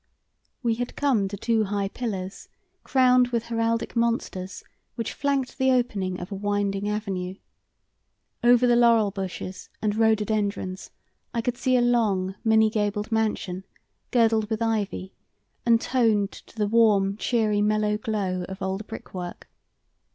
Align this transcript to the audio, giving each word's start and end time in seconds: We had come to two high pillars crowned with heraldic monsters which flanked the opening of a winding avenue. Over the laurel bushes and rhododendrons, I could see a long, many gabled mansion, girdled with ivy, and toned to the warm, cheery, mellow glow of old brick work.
We 0.63 0.73
had 0.73 0.95
come 0.95 1.27
to 1.27 1.37
two 1.37 1.65
high 1.65 1.87
pillars 1.89 2.49
crowned 2.83 3.27
with 3.27 3.45
heraldic 3.49 3.95
monsters 3.95 4.63
which 4.95 5.13
flanked 5.13 5.59
the 5.59 5.69
opening 5.69 6.19
of 6.19 6.31
a 6.31 6.35
winding 6.35 6.89
avenue. 6.89 7.35
Over 8.43 8.65
the 8.65 8.75
laurel 8.75 9.11
bushes 9.11 9.69
and 9.79 9.95
rhododendrons, 9.95 10.89
I 11.35 11.41
could 11.43 11.55
see 11.55 11.77
a 11.77 11.81
long, 11.83 12.33
many 12.43 12.71
gabled 12.71 13.11
mansion, 13.11 13.63
girdled 14.09 14.49
with 14.49 14.59
ivy, 14.63 15.13
and 15.67 15.79
toned 15.79 16.31
to 16.31 16.55
the 16.57 16.65
warm, 16.67 17.15
cheery, 17.15 17.61
mellow 17.61 17.95
glow 17.95 18.43
of 18.49 18.63
old 18.63 18.87
brick 18.87 19.13
work. 19.13 19.47